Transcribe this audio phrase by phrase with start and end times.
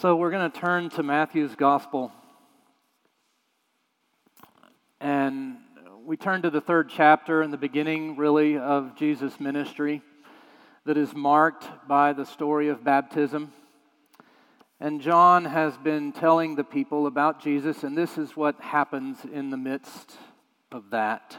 [0.00, 2.10] So we're going to turn to Matthew's gospel.
[4.98, 5.58] And
[6.06, 10.00] we turn to the third chapter and the beginning, really, of Jesus' ministry
[10.86, 13.52] that is marked by the story of baptism.
[14.80, 19.50] And John has been telling the people about Jesus, and this is what happens in
[19.50, 20.16] the midst
[20.72, 21.36] of that.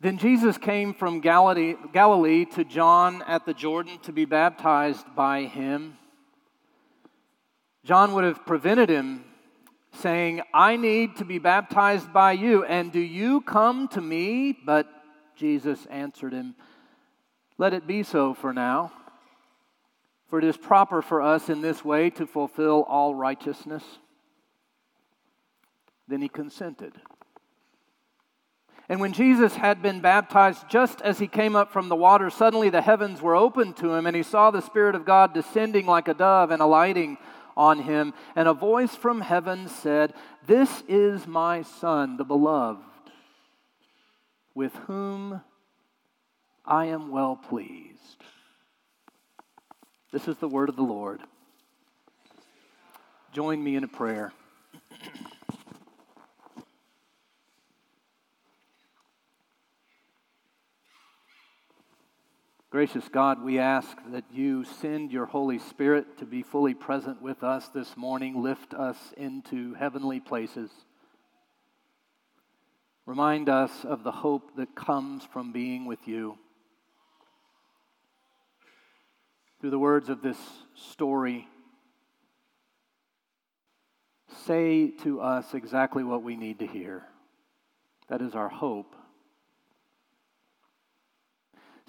[0.00, 5.44] Then Jesus came from Galilee, Galilee, to John at the Jordan to be baptized by
[5.44, 5.98] him.
[7.84, 9.24] John would have prevented him,
[9.92, 14.56] saying, I need to be baptized by you, and do you come to me?
[14.64, 14.88] But
[15.36, 16.54] Jesus answered him,
[17.58, 18.92] Let it be so for now,
[20.28, 23.84] for it is proper for us in this way to fulfill all righteousness.
[26.08, 26.94] Then he consented.
[28.90, 32.70] And when Jesus had been baptized, just as he came up from the water, suddenly
[32.70, 36.08] the heavens were opened to him, and he saw the Spirit of God descending like
[36.08, 37.16] a dove and alighting
[37.56, 38.12] on him.
[38.34, 40.12] And a voice from heaven said,
[40.44, 42.82] This is my Son, the beloved,
[44.56, 45.40] with whom
[46.66, 48.24] I am well pleased.
[50.10, 51.20] This is the word of the Lord.
[53.32, 54.32] Join me in a prayer.
[62.70, 67.42] Gracious God, we ask that you send your Holy Spirit to be fully present with
[67.42, 70.70] us this morning, lift us into heavenly places.
[73.06, 76.38] Remind us of the hope that comes from being with you.
[79.60, 80.38] Through the words of this
[80.76, 81.48] story,
[84.46, 87.02] say to us exactly what we need to hear.
[88.08, 88.94] That is our hope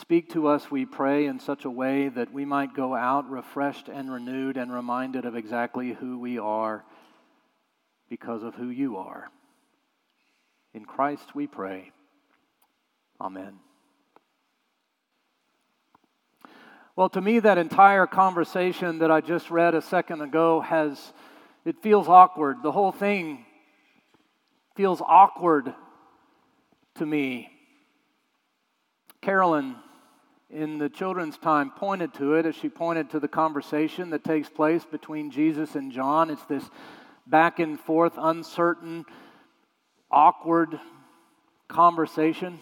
[0.00, 3.88] Speak to us, we pray, in such a way that we might go out refreshed
[3.88, 6.84] and renewed and reminded of exactly who we are
[8.10, 9.30] because of who you are.
[10.74, 11.92] In Christ we pray.
[13.20, 13.58] Amen.
[16.94, 21.12] Well, to me, that entire conversation that I just read a second ago has,
[21.64, 22.58] it feels awkward.
[22.62, 23.46] The whole thing
[24.74, 25.72] feels awkward
[26.96, 27.50] to me.
[29.22, 29.76] Carolyn
[30.50, 34.48] in the children's time pointed to it as she pointed to the conversation that takes
[34.48, 36.30] place between Jesus and John.
[36.30, 36.68] It's this
[37.26, 39.04] back and forth, uncertain,
[40.10, 40.78] awkward
[41.68, 42.60] conversation.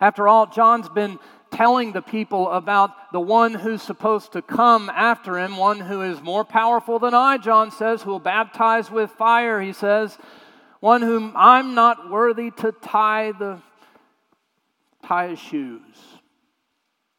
[0.00, 1.18] After all, John's been
[1.52, 6.20] telling the people about the one who's supposed to come after him, one who is
[6.20, 10.18] more powerful than I, John says, who will baptize with fire, he says,
[10.80, 13.62] one whom I'm not worthy to tie the
[15.06, 15.96] tie his shoes.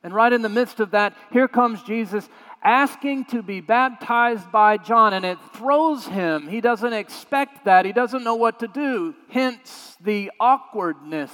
[0.04, 2.30] And right in the midst of that, here comes Jesus
[2.64, 6.48] asking to be baptized by John, and it throws him.
[6.48, 11.32] He doesn't expect that, he doesn't know what to do, hence the awkwardness.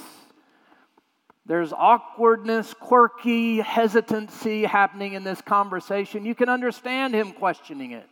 [1.46, 6.24] There's awkwardness, quirky hesitancy happening in this conversation.
[6.24, 8.08] You can understand him questioning it.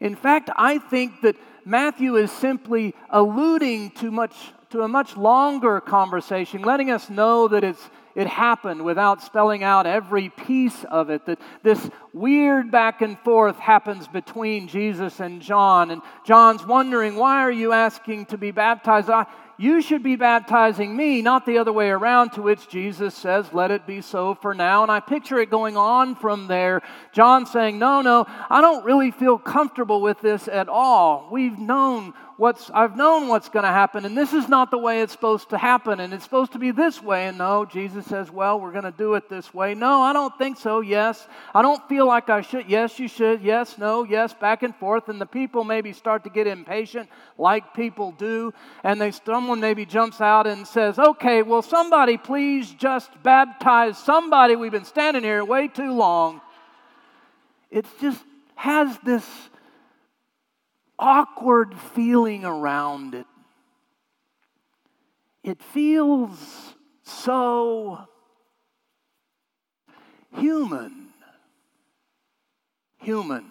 [0.00, 4.34] In fact, I think that Matthew is simply alluding to much
[4.70, 9.86] to a much longer conversation, letting us know that it's, it happened without spelling out
[9.86, 11.26] every piece of it.
[11.26, 15.90] That this weird back and forth happens between Jesus and John.
[15.90, 19.10] And John's wondering, Why are you asking to be baptized?
[19.10, 19.26] I,
[19.58, 23.70] you should be baptizing me, not the other way around, to which Jesus says, Let
[23.70, 24.82] it be so for now.
[24.82, 26.82] And I picture it going on from there.
[27.12, 31.28] John saying, No, no, I don't really feel comfortable with this at all.
[31.32, 35.00] We've known what's I've known what's going to happen, and this is not the way
[35.00, 37.26] it's supposed to happen, and it's supposed to be this way.
[37.26, 39.74] And no, Jesus says, Well, we're going to do it this way.
[39.74, 40.80] No, I don't think so.
[40.80, 41.26] Yes.
[41.54, 42.68] I don't feel like I should.
[42.68, 43.42] Yes, you should.
[43.42, 45.08] Yes, no, yes, back and forth.
[45.08, 47.08] And the people maybe start to get impatient,
[47.38, 48.52] like people do,
[48.84, 54.56] and they someone maybe jumps out and says, Okay, well, somebody please just baptize somebody.
[54.56, 56.40] We've been standing here way too long.
[57.70, 58.22] It just
[58.54, 59.26] has this
[60.98, 63.26] awkward feeling around it.
[65.42, 68.06] It feels so
[70.34, 71.08] human.
[72.98, 73.44] Human.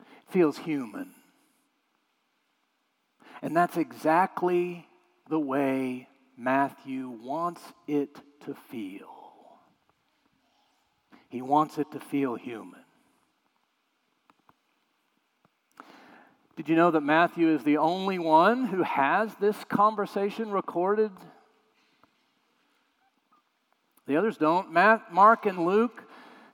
[0.00, 1.10] It feels human.
[3.40, 4.86] And that's exactly
[5.28, 9.08] the way Matthew wants it to feel.
[11.28, 12.83] He wants it to feel human.
[16.56, 21.10] Did you know that Matthew is the only one who has this conversation recorded?
[24.06, 24.72] The others don't.
[24.72, 26.04] Mark and Luke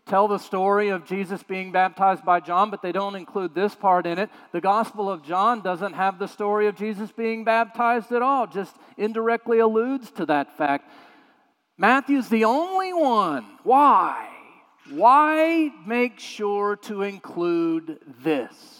[0.06, 4.06] tell the story of Jesus being baptized by John, but they don't include this part
[4.06, 4.30] in it.
[4.52, 8.74] The Gospel of John doesn't have the story of Jesus being baptized at all, just
[8.96, 10.90] indirectly alludes to that fact.
[11.76, 13.44] Matthew's the only one.
[13.64, 14.28] Why?
[14.90, 18.79] Why make sure to include this?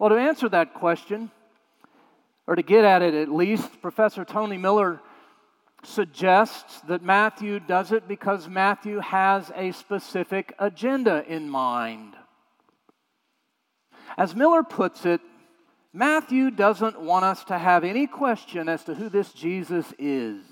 [0.00, 1.30] Well, to answer that question,
[2.46, 4.98] or to get at it at least, Professor Tony Miller
[5.84, 12.14] suggests that Matthew does it because Matthew has a specific agenda in mind.
[14.16, 15.20] As Miller puts it,
[15.92, 20.42] Matthew doesn't want us to have any question as to who this Jesus is.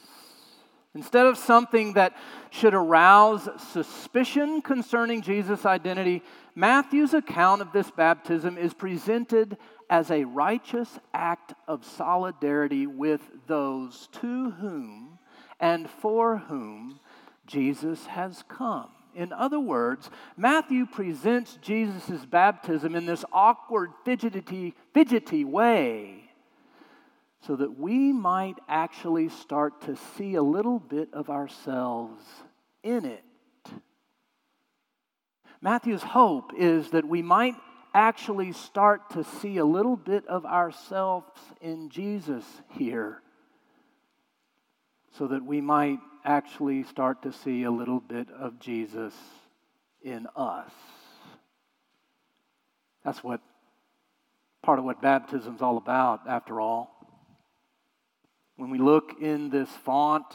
[0.94, 2.16] Instead of something that
[2.50, 6.22] should arouse suspicion concerning Jesus' identity,
[6.54, 9.58] Matthew's account of this baptism is presented
[9.90, 15.18] as a righteous act of solidarity with those to whom
[15.60, 17.00] and for whom
[17.46, 18.88] Jesus has come.
[19.14, 26.27] In other words, Matthew presents Jesus' baptism in this awkward, fidgety, fidgety way
[27.46, 32.22] so that we might actually start to see a little bit of ourselves
[32.82, 33.24] in it.
[35.60, 37.54] Matthew's hope is that we might
[37.94, 43.22] actually start to see a little bit of ourselves in Jesus here,
[45.16, 49.14] so that we might actually start to see a little bit of Jesus
[50.02, 50.70] in us.
[53.04, 53.40] That's what
[54.62, 56.97] part of what baptism's all about, after all.
[58.58, 60.26] When we look in this font,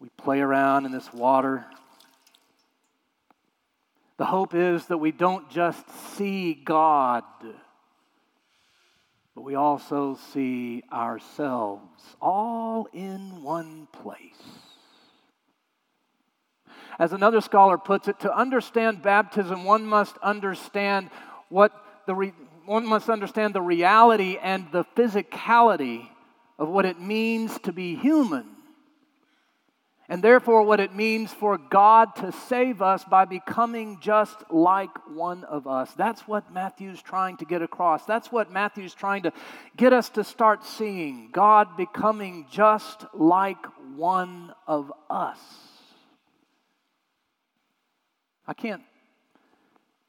[0.00, 1.66] we play around in this water.
[4.16, 5.86] The hope is that we don't just
[6.16, 7.24] see God,
[9.34, 14.40] but we also see ourselves all in one place.
[16.98, 21.10] As another scholar puts it, to understand baptism, one must understand
[21.50, 21.72] what
[22.06, 22.32] the, re-
[22.70, 26.06] one must understand the reality and the physicality
[26.56, 28.46] of what it means to be human.
[30.08, 35.42] And therefore, what it means for God to save us by becoming just like one
[35.42, 35.90] of us.
[35.94, 38.04] That's what Matthew's trying to get across.
[38.04, 39.32] That's what Matthew's trying to
[39.76, 45.40] get us to start seeing God becoming just like one of us.
[48.46, 48.82] I can't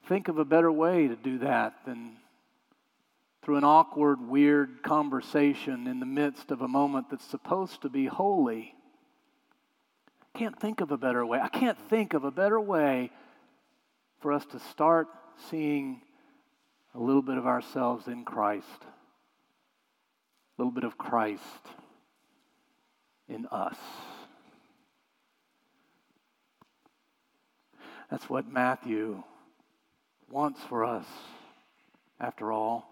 [0.07, 2.17] think of a better way to do that than
[3.41, 8.05] through an awkward, weird conversation in the midst of a moment that's supposed to be
[8.05, 8.75] holy.
[10.33, 11.39] I can't think of a better way.
[11.39, 13.09] I can't think of a better way
[14.19, 15.07] for us to start
[15.49, 16.01] seeing
[16.93, 21.41] a little bit of ourselves in Christ, a little bit of Christ
[23.27, 23.77] in us.
[28.11, 29.23] That's what Matthew
[30.29, 31.05] wants for us,
[32.19, 32.90] after all.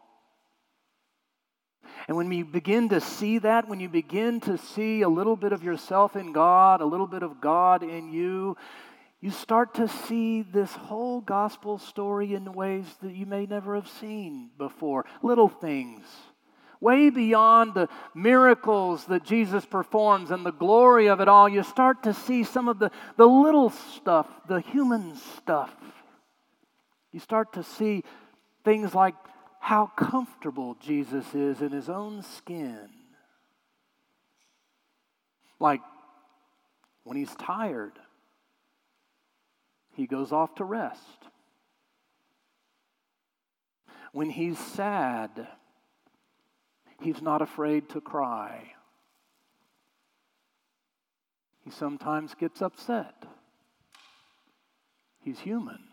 [2.08, 5.54] And when you begin to see that, when you begin to see a little bit
[5.54, 8.58] of yourself in God, a little bit of God in you,
[9.22, 13.90] you start to see this whole gospel story in ways that you may never have
[14.00, 15.06] seen before.
[15.22, 16.06] Little things,
[16.80, 21.50] way beyond the miracles that Jesus performs and the glory of it all.
[21.50, 25.76] You start to see some of the, the little stuff, the human stuff.
[27.12, 28.04] You start to see
[28.64, 29.16] things like
[29.60, 32.90] how comfortable Jesus is in his own skin.
[35.60, 35.82] Like
[37.04, 37.94] when he's tired,
[39.96, 41.02] he goes off to rest.
[44.12, 45.48] When he's sad,
[47.02, 48.74] he's not afraid to cry.
[51.64, 53.26] He sometimes gets upset.
[55.22, 55.89] He's human.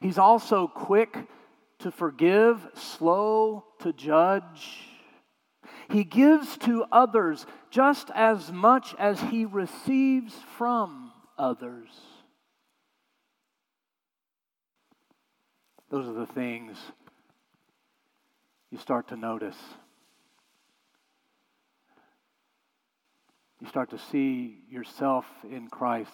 [0.00, 1.16] He's also quick
[1.80, 4.80] to forgive, slow to judge.
[5.90, 11.90] He gives to others just as much as he receives from others.
[15.90, 16.76] Those are the things
[18.70, 19.56] you start to notice.
[23.60, 26.10] You start to see yourself in Christ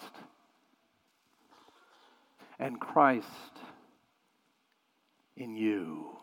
[2.63, 3.27] and Christ
[5.35, 6.15] in you.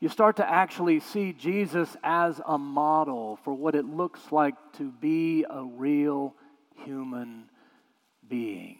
[0.00, 4.90] You start to actually see Jesus as a model for what it looks like to
[4.90, 6.34] be a real
[6.84, 7.44] human
[8.28, 8.78] being.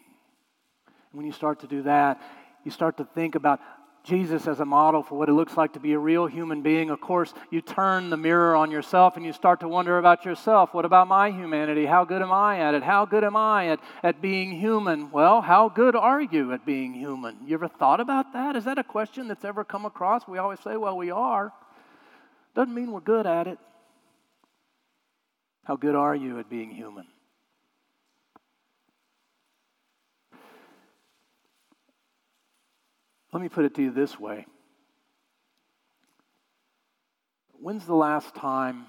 [0.85, 2.21] And when you start to do that,
[2.65, 3.61] you start to think about
[4.05, 6.89] Jesus as a model for what it looks like to be a real human being,
[6.89, 10.73] of course, you turn the mirror on yourself and you start to wonder about yourself.
[10.73, 11.85] What about my humanity?
[11.85, 12.83] How good am I at it?
[12.83, 15.11] How good am I at, at being human?
[15.11, 17.37] Well, how good are you at being human?
[17.45, 18.55] You ever thought about that?
[18.55, 20.27] Is that a question that's ever come across?
[20.27, 21.51] We always say, well, we are.
[22.53, 23.57] Doesn't mean we're good at it.
[25.63, 27.07] How good are you at being human?
[33.33, 34.45] Let me put it to you this way
[37.59, 38.85] When's the last time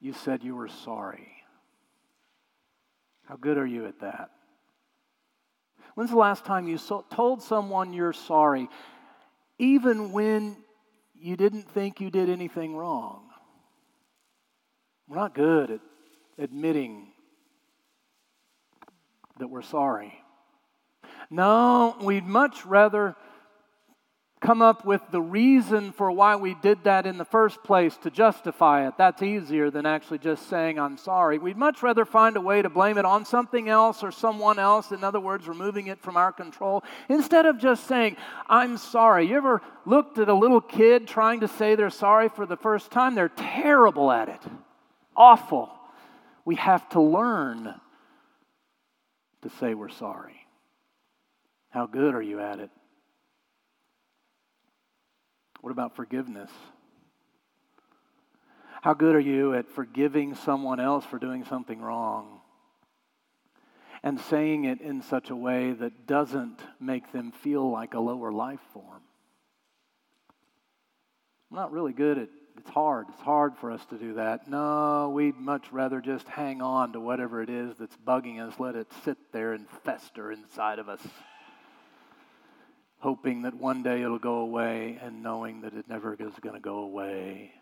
[0.00, 1.28] you said you were sorry?
[3.24, 4.30] How good are you at that?
[5.94, 8.68] When's the last time you so- told someone you're sorry,
[9.58, 10.56] even when
[11.14, 13.30] you didn't think you did anything wrong?
[15.08, 15.80] We're not good at
[16.38, 17.12] admitting
[19.38, 20.22] that we're sorry.
[21.30, 23.16] No, we'd much rather
[24.40, 28.10] come up with the reason for why we did that in the first place to
[28.10, 28.94] justify it.
[28.98, 31.38] That's easier than actually just saying, I'm sorry.
[31.38, 34.92] We'd much rather find a way to blame it on something else or someone else.
[34.92, 38.16] In other words, removing it from our control instead of just saying,
[38.46, 39.26] I'm sorry.
[39.26, 42.90] You ever looked at a little kid trying to say they're sorry for the first
[42.90, 43.14] time?
[43.14, 44.42] They're terrible at it,
[45.16, 45.72] awful.
[46.44, 47.74] We have to learn
[49.42, 50.45] to say we're sorry.
[51.76, 52.70] How good are you at it?
[55.60, 56.50] What about forgiveness?
[58.80, 62.40] How good are you at forgiving someone else for doing something wrong
[64.02, 68.32] and saying it in such a way that doesn't make them feel like a lower
[68.32, 69.02] life form?
[71.50, 73.04] I'm not really good at it's hard.
[73.10, 74.48] It's hard for us to do that.
[74.48, 78.76] No, we'd much rather just hang on to whatever it is that's bugging us, let
[78.76, 81.06] it sit there and fester inside of us
[82.98, 86.60] hoping that one day it'll go away and knowing that it never is going to
[86.60, 87.52] go away.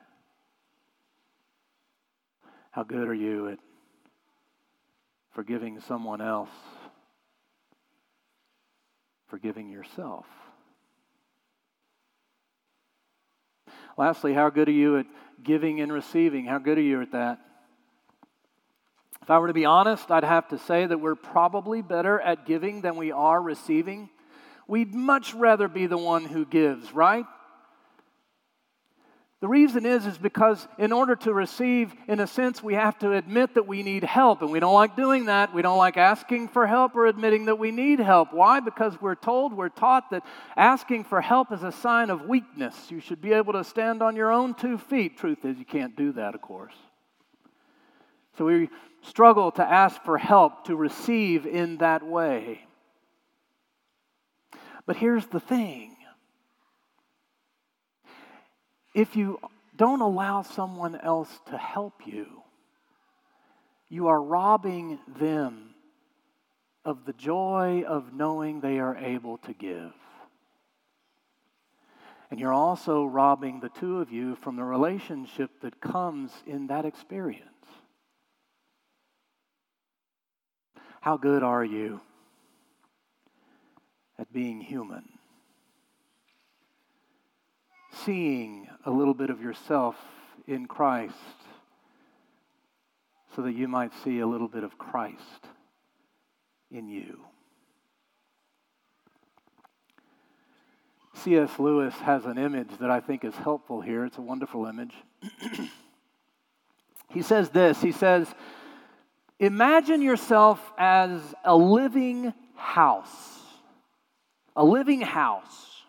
[2.70, 3.58] How good are you at
[5.32, 6.50] forgiving someone else,
[9.28, 10.26] forgiving yourself?
[13.96, 15.06] Lastly, how good are you at
[15.42, 16.46] giving and receiving?
[16.46, 17.38] How good are you at that?
[19.22, 22.44] If I were to be honest, I'd have to say that we're probably better at
[22.44, 24.10] giving than we are receiving.
[24.66, 27.26] We'd much rather be the one who gives, right?
[29.44, 33.12] The reason is is because in order to receive in a sense we have to
[33.12, 35.52] admit that we need help and we don't like doing that.
[35.52, 38.32] We don't like asking for help or admitting that we need help.
[38.32, 38.60] Why?
[38.60, 40.24] Because we're told, we're taught that
[40.56, 42.90] asking for help is a sign of weakness.
[42.90, 45.18] You should be able to stand on your own two feet.
[45.18, 46.72] Truth is you can't do that, of course.
[48.38, 48.70] So we
[49.02, 52.60] struggle to ask for help to receive in that way.
[54.86, 55.96] But here's the thing
[58.94, 59.40] if you
[59.76, 62.42] don't allow someone else to help you,
[63.88, 65.74] you are robbing them
[66.84, 69.92] of the joy of knowing they are able to give.
[72.30, 76.84] And you're also robbing the two of you from the relationship that comes in that
[76.84, 77.48] experience.
[81.00, 82.00] How good are you?
[84.24, 85.04] At being human.
[88.06, 89.96] Seeing a little bit of yourself
[90.46, 91.14] in Christ
[93.36, 95.48] so that you might see a little bit of Christ
[96.70, 97.20] in you.
[101.16, 101.58] C.S.
[101.58, 104.06] Lewis has an image that I think is helpful here.
[104.06, 104.94] It's a wonderful image.
[107.10, 108.34] he says this He says,
[109.38, 113.43] Imagine yourself as a living house
[114.56, 115.82] a living house.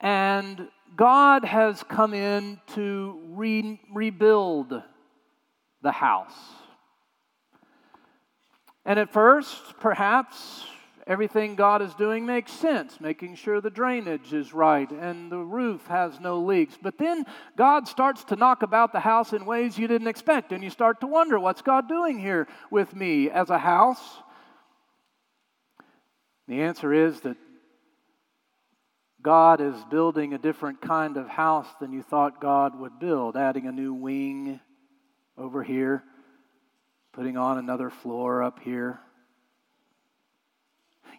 [0.00, 4.82] And God has come in to re- rebuild
[5.82, 6.34] the house.
[8.84, 10.64] And at first, perhaps
[11.06, 15.86] everything God is doing makes sense, making sure the drainage is right and the roof
[15.86, 16.78] has no leaks.
[16.80, 17.24] But then
[17.56, 21.00] God starts to knock about the house in ways you didn't expect, and you start
[21.00, 24.18] to wonder what's God doing here with me as a house?
[26.50, 27.36] The answer is that
[29.22, 33.68] God is building a different kind of house than you thought God would build, adding
[33.68, 34.58] a new wing
[35.38, 36.02] over here,
[37.12, 38.98] putting on another floor up here.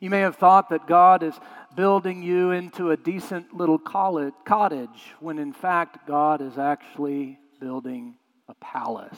[0.02, 1.40] You may have thought that God is
[1.78, 8.18] building you into a decent little cottage, when in fact, God is actually building
[8.50, 9.16] a palace.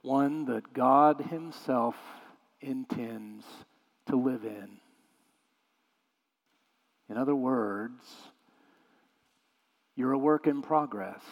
[0.00, 1.96] One that God Himself
[2.62, 3.44] intends
[4.06, 4.68] to live in.
[7.08, 8.04] In other words,
[9.96, 11.22] you're a work in progress,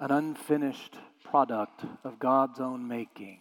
[0.00, 3.38] an unfinished product of God's own making.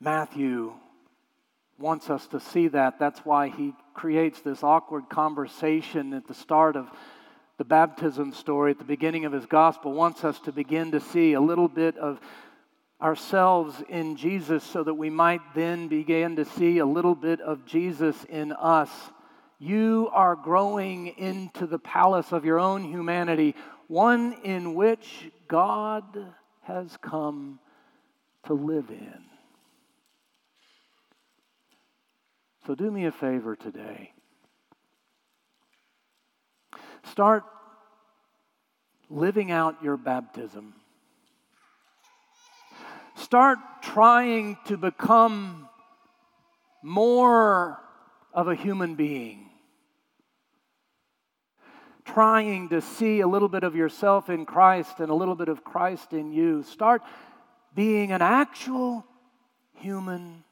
[0.00, 0.74] Matthew
[1.78, 2.98] wants us to see that.
[2.98, 6.88] That's why he creates this awkward conversation at the start of
[7.56, 11.32] the baptism story, at the beginning of his gospel, wants us to begin to see
[11.32, 12.20] a little bit of
[13.00, 17.64] ourselves in Jesus so that we might then begin to see a little bit of
[17.64, 18.90] Jesus in us.
[19.58, 23.54] You are growing into the palace of your own humanity,
[23.86, 26.04] one in which God
[26.62, 27.58] has come
[28.46, 29.24] to live in.
[32.66, 34.12] So do me a favor today.
[37.04, 37.44] Start
[39.08, 40.74] living out your baptism.
[43.28, 45.68] Start trying to become
[46.82, 47.78] more
[48.32, 49.50] of a human being.
[52.06, 55.62] Trying to see a little bit of yourself in Christ and a little bit of
[55.62, 56.62] Christ in you.
[56.62, 57.02] Start
[57.74, 59.04] being an actual
[59.74, 60.42] human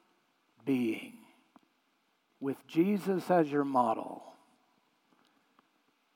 [0.67, 1.15] being
[2.41, 4.23] with Jesus as your model,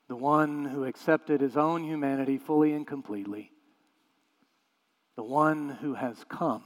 [0.08, 3.50] the one who accepted his own humanity fully and completely,
[5.20, 6.62] the one who has come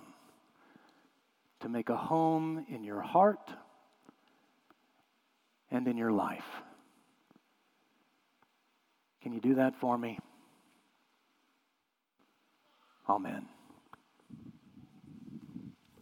[1.58, 3.50] to make a home in your heart
[5.72, 6.46] and in your life.
[9.24, 10.20] Can you do that for me?
[13.08, 13.44] Amen.